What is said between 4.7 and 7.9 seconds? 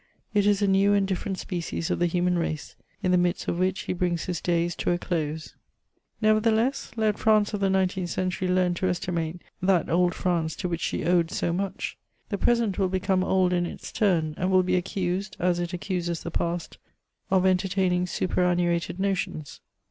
to a close. Neyertheless, let France of the